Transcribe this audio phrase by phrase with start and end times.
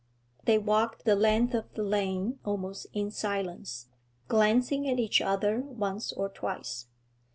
[0.45, 3.87] They walked the length of the lane almost in silence,
[4.27, 6.87] glancing at each other once or twice.